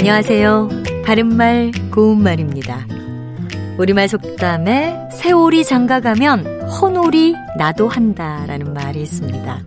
안녕하세요. 0.00 0.70
바른말 1.04 1.72
고운말입니다. 1.92 2.86
우리말 3.76 4.08
속담에 4.08 5.10
세월이 5.12 5.62
장가가면 5.62 6.70
헌오리 6.70 7.34
나도 7.58 7.86
한다라는 7.86 8.72
말이 8.72 9.02
있습니다. 9.02 9.60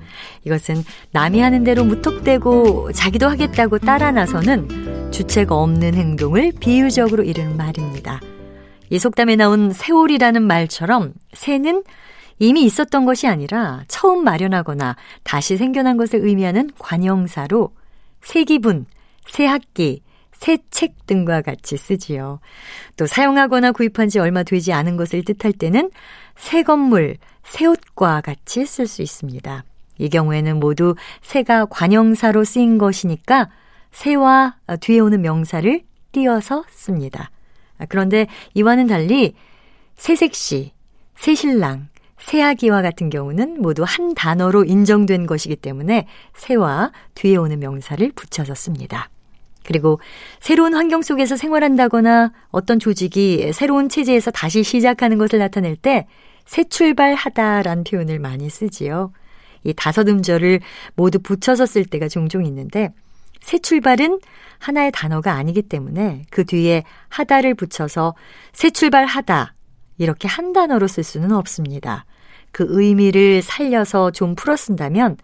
이것은 0.45 0.83
남이 1.11 1.39
하는 1.39 1.63
대로 1.63 1.83
무턱대고 1.83 2.93
자기도 2.93 3.29
하겠다고 3.29 3.77
따라 3.77 4.09
나서는 4.09 5.11
주체가 5.11 5.55
없는 5.55 5.93
행동을 5.93 6.51
비유적으로 6.59 7.21
이르는 7.21 7.55
말입니다. 7.55 8.19
이 8.89 8.97
속담에 8.97 9.35
나온 9.35 9.71
세월이라는 9.71 10.41
말처럼 10.41 11.13
새는 11.33 11.83
이미 12.39 12.63
있었던 12.63 13.05
것이 13.05 13.27
아니라 13.27 13.83
처음 13.87 14.23
마련하거나 14.23 14.95
다시 15.21 15.57
생겨난 15.57 15.95
것을 15.95 16.25
의미하는 16.25 16.71
관형사로 16.79 17.69
새 18.23 18.43
기분, 18.45 18.87
새 19.27 19.45
학기, 19.45 20.01
새 20.43 20.57
책 20.71 21.07
등과 21.07 21.41
같이 21.41 21.77
쓰지요. 21.77 22.41
또 22.97 23.07
사용하거나 23.07 23.71
구입한 23.71 24.09
지 24.09 24.19
얼마 24.19 24.43
되지 24.43 24.73
않은 24.73 24.97
것을 24.97 25.23
뜻할 25.23 25.53
때는 25.53 25.89
새 26.35 26.63
건물, 26.63 27.15
새 27.45 27.65
옷과 27.65 28.19
같이 28.19 28.65
쓸 28.65 28.85
수 28.85 29.01
있습니다. 29.01 29.63
이 29.99 30.09
경우에는 30.09 30.59
모두 30.59 30.95
새가 31.21 31.67
관형사로 31.67 32.43
쓰인 32.43 32.77
것이니까 32.77 33.49
새와 33.91 34.57
뒤에 34.81 34.99
오는 34.99 35.21
명사를 35.21 35.81
띄어서 36.11 36.65
씁니다. 36.69 37.31
그런데 37.87 38.27
이와는 38.53 38.87
달리 38.87 39.35
새색시, 39.95 40.73
새신랑, 41.15 41.87
새아기와 42.19 42.81
같은 42.81 43.09
경우는 43.09 43.61
모두 43.61 43.83
한 43.85 44.13
단어로 44.13 44.65
인정된 44.65 45.25
것이기 45.25 45.55
때문에 45.55 46.05
새와 46.33 46.91
뒤에 47.15 47.37
오는 47.37 47.59
명사를 47.59 48.11
붙여서 48.13 48.55
씁니다. 48.55 49.09
그리고 49.63 49.99
새로운 50.39 50.73
환경 50.73 51.01
속에서 51.01 51.35
생활한다거나 51.35 52.31
어떤 52.49 52.79
조직이 52.79 53.51
새로운 53.53 53.89
체제에서 53.89 54.31
다시 54.31 54.63
시작하는 54.63 55.17
것을 55.17 55.39
나타낼 55.39 55.75
때 55.75 56.05
새 56.45 56.63
출발하다라는 56.63 57.83
표현을 57.83 58.19
많이 58.19 58.49
쓰지요. 58.49 59.11
이 59.63 59.73
다섯 59.73 60.07
음절을 60.07 60.59
모두 60.95 61.19
붙여서 61.19 61.65
쓸 61.65 61.85
때가 61.85 62.07
종종 62.07 62.45
있는데 62.45 62.93
새 63.41 63.59
출발은 63.59 64.19
하나의 64.59 64.91
단어가 64.91 65.33
아니기 65.33 65.61
때문에 65.61 66.25
그 66.29 66.45
뒤에 66.45 66.83
하다를 67.09 67.55
붙여서 67.55 68.15
새 68.51 68.69
출발하다 68.69 69.55
이렇게 69.97 70.27
한 70.27 70.53
단어로 70.53 70.87
쓸 70.87 71.03
수는 71.03 71.31
없습니다. 71.31 72.05
그 72.51 72.65
의미를 72.69 73.41
살려서 73.41 74.11
좀 74.11 74.35
풀어 74.35 74.55
쓴다면 74.55 75.17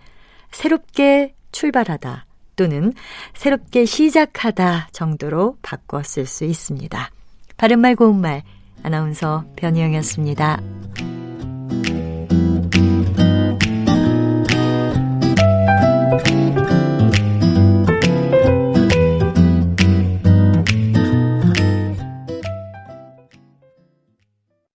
새롭게 0.51 1.35
출발하다 1.51 2.25
또는 2.59 2.91
새롭게 3.33 3.85
시작하다 3.85 4.89
정도로 4.91 5.55
쓸수 6.03 6.43
있습니다. 6.43 7.09
바른말 7.55 7.95
고운말 7.95 8.43
아나운서 8.83 9.45
변희영이었습니다. 9.55 10.78